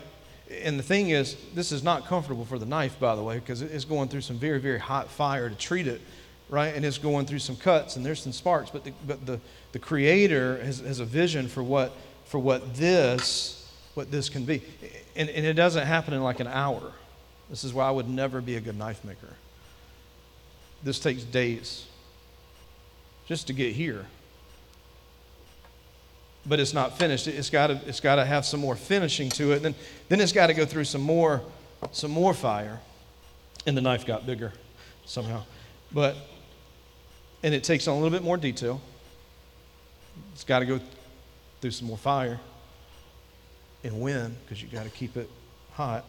[0.64, 3.62] And the thing is, this is not comfortable for the knife, by the way, because
[3.62, 6.02] it's going through some very, very hot fire to treat it,
[6.50, 6.76] right?
[6.76, 8.70] And it's going through some cuts and there's some sparks.
[8.70, 9.40] But the, but the,
[9.72, 11.94] the Creator has, has a vision for what,
[12.26, 13.61] for what this,
[13.94, 14.62] what this can be.
[15.16, 16.94] And, and it doesn't happen in like an hour.
[17.50, 19.36] This is why I would never be a good knife maker.
[20.84, 21.86] This takes days
[23.28, 24.06] just to get here.
[26.46, 27.28] But it's not finished.
[27.28, 29.60] It's got to, it's got to have some more finishing to it.
[29.62, 29.76] Then,
[30.10, 31.42] then it's got to go through some more,
[31.92, 32.80] some more fire.
[33.68, 34.54] And the knife got bigger
[35.06, 35.44] somehow.
[35.92, 36.16] But,
[37.44, 38.82] and it takes on a little bit more detail.
[40.34, 40.80] It's got to go
[41.60, 42.40] through some more fire
[43.84, 45.30] and when, because you got to keep it
[45.74, 46.06] hot.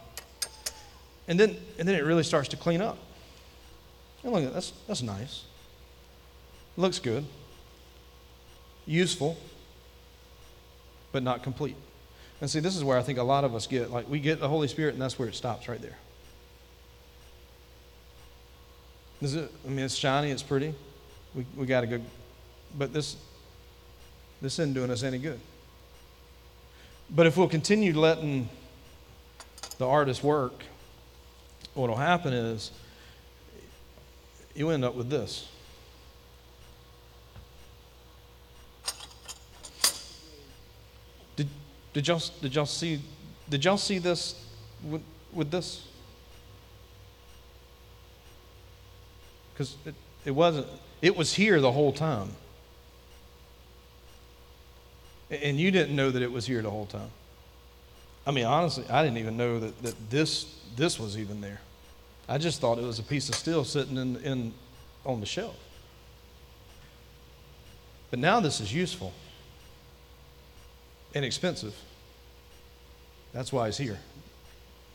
[1.29, 2.99] And then, and then it really starts to clean up.
[4.23, 5.45] And look, at that, that's, that's nice.
[6.77, 7.25] Looks good.
[8.87, 9.37] Useful,
[11.13, 11.77] but not complete.
[12.41, 14.41] And see, this is where I think a lot of us get like we get
[14.41, 15.97] the Holy Spirit, and that's where it stops right there.
[19.21, 19.53] Is it?
[19.65, 20.75] I mean, it's shiny, it's pretty.
[21.37, 22.01] We, we got to go,
[22.77, 23.17] but this
[24.41, 25.39] this isn't doing us any good.
[27.15, 28.49] But if we'll continue letting
[29.77, 30.65] the artist work,
[31.75, 32.71] what will happen is
[34.55, 35.49] you end up with this.
[41.37, 41.49] Did
[41.93, 43.03] Did y'all, did y'all see,
[43.49, 44.47] did y'all see this
[44.83, 45.03] with,
[45.35, 45.87] with this?
[49.53, 49.95] Because it,
[50.25, 50.67] it wasn't,
[51.03, 52.31] it was here the whole time.
[55.41, 57.11] And you didn't know that it was here the whole time.
[58.27, 61.61] I mean, honestly, I didn't even know that, that this, this was even there.
[62.29, 64.55] I just thought it was a piece of steel sitting in, in,
[65.05, 65.57] on the shelf.
[68.11, 69.13] But now this is useful
[71.15, 71.75] and expensive.
[73.33, 73.99] That's why he's here,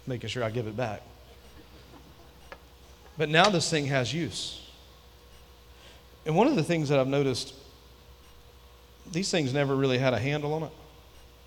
[0.05, 1.01] making sure I give it back.
[3.17, 4.61] But now this thing has use.
[6.25, 7.55] And one of the things that I've noticed,
[9.11, 10.71] these things never really had a handle on it.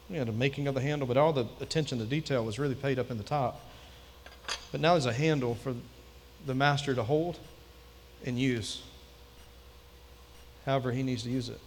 [0.08, 2.74] We had a making of the handle, but all the attention to detail was really
[2.74, 3.60] paid up in the top.
[4.72, 5.74] But now there's a handle for
[6.46, 7.38] the master to hold
[8.24, 8.82] and use
[10.66, 11.60] however he needs to use it.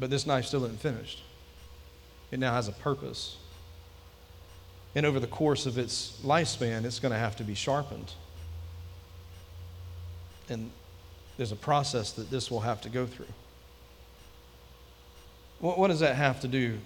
[0.00, 1.22] But this knife still isn't finished.
[2.30, 3.36] It now has a purpose.
[4.94, 8.12] And over the course of its lifespan, it's going to have to be sharpened.
[10.48, 10.70] And
[11.36, 13.26] there's a process that this will have to go through.
[15.60, 16.78] What, what does that have to do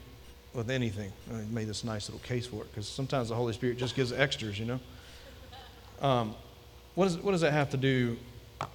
[0.55, 1.13] with anything?
[1.31, 4.13] I made this nice little case for it because sometimes the Holy Spirit just gives
[4.13, 4.81] extras, you know?
[6.01, 6.35] Um,
[6.95, 8.17] what, is, what does that have to do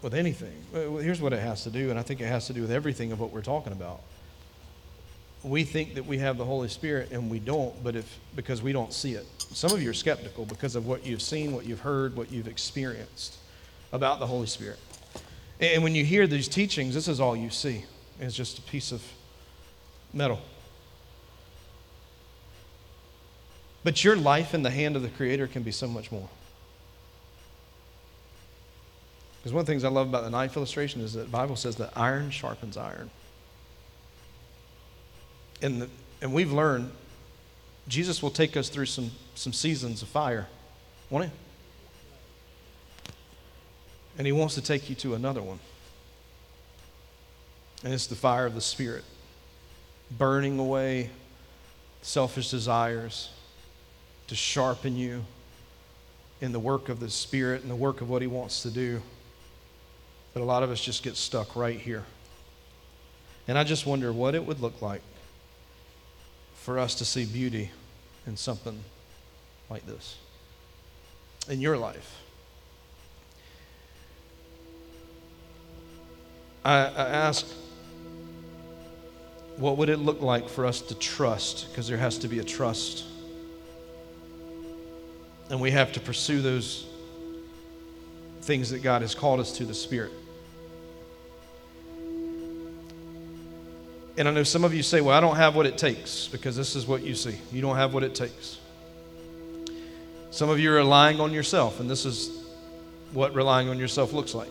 [0.02, 0.56] with anything?
[0.74, 2.72] Well, here's what it has to do, and I think it has to do with
[2.72, 4.02] everything of what we're talking about.
[5.44, 8.74] We think that we have the Holy Spirit, and we don't, but if because we
[8.74, 9.26] don't see it.
[9.38, 12.48] Some of you are skeptical because of what you've seen, what you've heard, what you've
[12.48, 13.38] experienced
[13.94, 14.80] about the Holy Spirit.
[15.60, 17.86] And when you hear these teachings, this is all you see.
[18.20, 19.02] It's just a piece of
[20.14, 20.40] metal.
[23.84, 26.28] But your life in the hand of the Creator can be so much more.
[29.40, 31.56] Because one of the things I love about the knife illustration is that the Bible
[31.56, 33.10] says that iron sharpens iron.
[35.62, 35.90] And, the,
[36.22, 36.92] and we've learned
[37.88, 40.48] Jesus will take us through some, some seasons of fire,
[41.10, 41.32] won't he?
[44.18, 45.60] And he wants to take you to another one.
[47.84, 49.04] And it's the fire of the Spirit,
[50.12, 51.10] burning away
[52.02, 53.30] selfish desires
[54.28, 55.24] to sharpen you
[56.42, 59.02] in the work of the Spirit and the work of what he wants to do.
[60.34, 62.04] But a lot of us just get stuck right here.
[63.48, 65.02] And I just wonder what it would look like
[66.56, 67.72] for us to see beauty
[68.26, 68.84] in something
[69.70, 70.18] like this
[71.50, 72.16] in your life.
[76.66, 77.46] I, I ask,
[79.58, 81.70] what would it look like for us to trust?
[81.70, 83.06] Because there has to be a trust.
[85.50, 86.86] And we have to pursue those
[88.42, 90.12] things that God has called us to the Spirit.
[94.18, 96.56] And I know some of you say, well, I don't have what it takes because
[96.56, 97.38] this is what you see.
[97.52, 98.58] You don't have what it takes.
[100.32, 102.46] Some of you are relying on yourself, and this is
[103.14, 104.50] what relying on yourself looks like.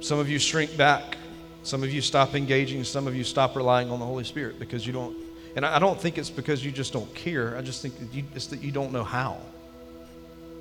[0.00, 1.16] Some of you shrink back.
[1.62, 2.84] Some of you stop engaging.
[2.84, 5.16] Some of you stop relying on the Holy Spirit because you don't.
[5.56, 7.56] And I don't think it's because you just don't care.
[7.56, 9.38] I just think that you, it's that you don't know how.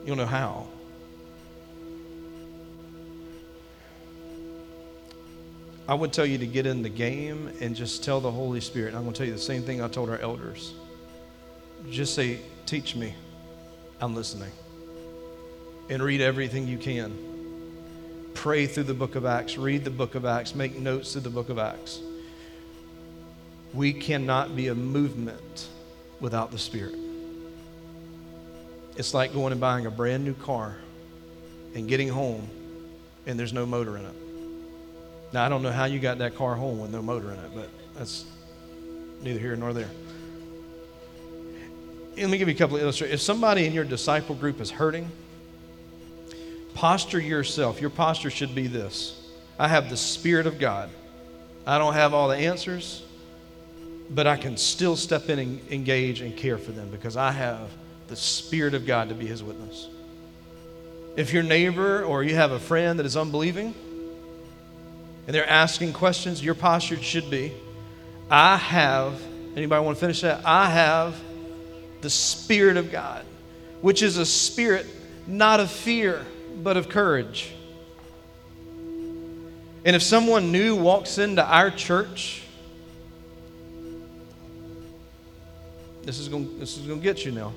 [0.02, 0.68] You don't know how.
[5.88, 8.93] I would tell you to get in the game and just tell the Holy Spirit.
[8.93, 10.74] I'm going to tell you the same thing I told our elders.
[11.89, 13.16] Just say, Teach me.
[14.02, 14.52] I'm listening.
[15.89, 17.27] And read everything you can.
[18.38, 19.58] Pray through the book of Acts.
[19.58, 20.54] Read the book of Acts.
[20.54, 22.02] Make notes through the book of Acts.
[23.74, 25.68] We cannot be a movement
[26.20, 26.96] without the Spirit.
[28.96, 30.76] It's like going and buying a brand new car
[31.74, 32.48] and getting home
[33.26, 34.16] and there's no motor in it.
[35.34, 37.52] Now, I don't know how you got that car home with no motor in it,
[37.56, 38.26] but that's
[39.24, 39.90] neither here nor there.
[42.16, 43.20] Let me give you a couple of illustrations.
[43.20, 45.10] If somebody in your disciple group is hurting,
[46.74, 47.82] posture yourself.
[47.82, 49.20] Your posture should be this
[49.59, 50.89] I have the Spirit of God.
[51.65, 53.03] I don't have all the answers,
[54.09, 57.70] but I can still step in and engage and care for them because I have
[58.07, 59.88] the Spirit of God to be His witness.
[61.18, 63.74] If your neighbor or you have a friend that is unbelieving,
[65.26, 67.51] and they're asking questions, your posture should be
[68.30, 69.22] I have,
[69.55, 70.45] anybody want to finish that?
[70.45, 71.15] I have
[72.01, 73.26] the Spirit of God,
[73.82, 74.86] which is a spirit
[75.28, 76.26] not of fear,
[76.64, 77.53] but of courage.
[79.86, 82.43] And if someone new walks into our church,
[86.03, 87.53] this is going, this is going to get you now.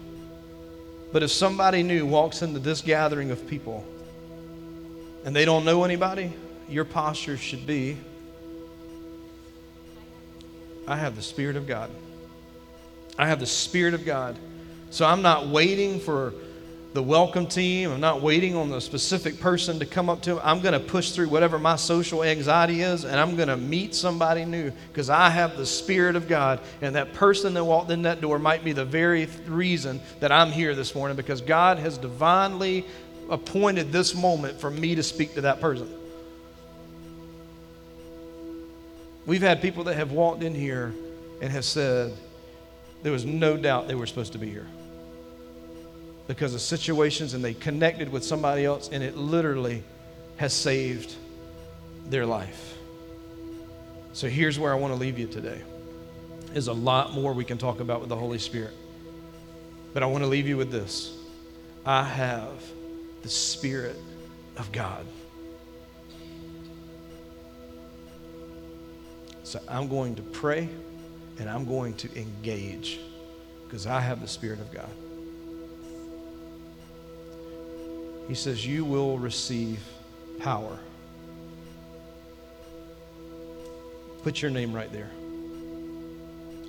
[1.13, 3.85] But if somebody new walks into this gathering of people
[5.25, 6.33] and they don't know anybody,
[6.69, 7.97] your posture should be
[10.91, 11.89] I have the Spirit of God.
[13.17, 14.37] I have the Spirit of God.
[14.91, 16.35] So I'm not waiting for
[16.93, 17.93] the welcome team.
[17.93, 20.41] I'm not waiting on the specific person to come up to me.
[20.43, 23.95] I'm going to push through whatever my social anxiety is and I'm going to meet
[23.95, 26.61] somebody new because I have the Spirit of God.
[26.83, 30.51] And that person that walked in that door might be the very reason that I'm
[30.51, 32.85] here this morning because God has divinely
[33.29, 35.89] appointed this moment for me to speak to that person.
[39.27, 40.93] We've had people that have walked in here
[41.41, 42.13] and have said
[43.05, 44.67] there was no doubt they were supposed to be here
[46.31, 49.83] because of situations and they connected with somebody else and it literally
[50.37, 51.17] has saved
[52.07, 52.77] their life.
[54.13, 55.61] So here's where I want to leave you today.
[56.53, 58.75] There's a lot more we can talk about with the Holy Spirit.
[59.93, 61.19] But I want to leave you with this.
[61.85, 62.63] I have
[63.23, 63.97] the Spirit
[64.57, 65.05] of God.
[69.43, 70.69] So I'm going to pray
[71.41, 73.01] and I'm going to engage
[73.65, 74.91] because I have the Spirit of God.
[78.31, 79.83] He says, You will receive
[80.39, 80.79] power.
[84.23, 85.11] Put your name right there.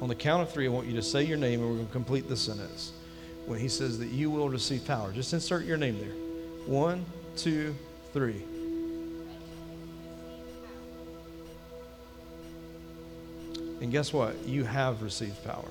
[0.02, 1.86] On the count of three, I want you to say your name and we're going
[1.86, 2.94] to complete the sentence.
[3.46, 6.16] When he says that you will receive power, just insert your name there.
[6.66, 7.06] One,
[7.38, 7.76] two,
[8.12, 8.42] three.
[13.82, 14.36] And guess what?
[14.48, 15.70] You have received power.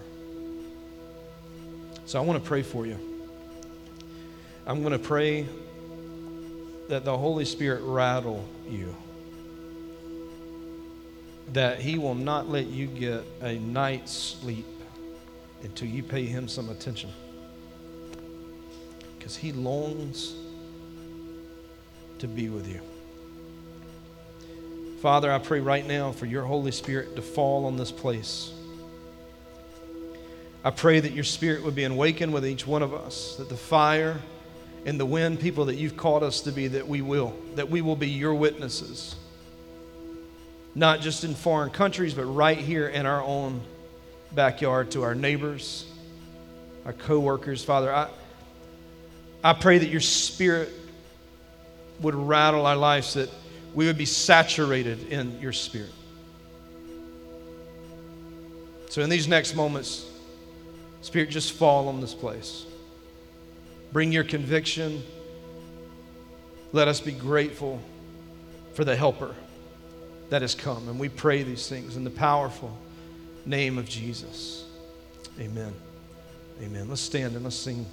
[2.07, 2.97] So I want to pray for you.
[4.69, 5.49] I'm going to pray
[6.91, 8.95] that the Holy Spirit rattle you.
[11.53, 14.67] That He will not let you get a night's sleep
[15.63, 17.11] until you pay Him some attention.
[19.19, 20.35] Because He longs
[22.19, 22.81] to be with you.
[25.01, 28.53] Father, I pray right now for your Holy Spirit to fall on this place.
[30.65, 33.57] I pray that your Spirit would be awakened with each one of us, that the
[33.57, 34.21] fire
[34.87, 37.83] and the wind, people that you've called us to be, that we will, that we
[37.83, 39.15] will be your witnesses.
[40.75, 43.61] Not just in foreign countries, but right here in our own
[44.33, 45.85] backyard to our neighbors,
[46.87, 47.63] our coworkers.
[47.65, 48.09] Father, I,
[49.43, 50.71] I pray that your Spirit
[52.01, 53.29] would rattle our lives, that
[53.75, 55.93] we would be saturated in your spirit.
[58.89, 60.07] So, in these next moments,
[61.03, 62.67] Spirit, just fall on this place.
[63.93, 65.03] Bring your conviction.
[66.73, 67.81] Let us be grateful
[68.75, 69.35] for the helper
[70.31, 70.89] that has come.
[70.89, 72.77] And we pray these things in the powerful
[73.45, 74.65] name of Jesus.
[75.39, 75.75] Amen.
[76.63, 76.89] Amen.
[76.89, 77.87] Let's stand and let's sing.